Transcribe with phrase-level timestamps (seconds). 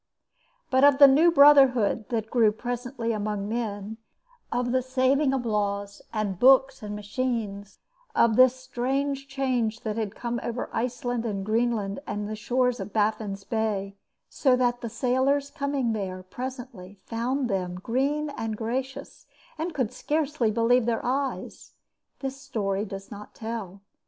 [0.71, 3.97] But of the new brotherhood that grew presently among men,
[4.51, 7.77] of the saving of laws and books and machines,
[8.15, 12.91] of the strange change that had come over Iceland and Greenland and the shores of
[12.91, 13.95] Baffin's Bay,
[14.27, 20.35] so that the sailors coming there presently found them green and gracious, and could scarce
[20.39, 21.73] believe their eyes,
[22.21, 23.81] this story does not tell.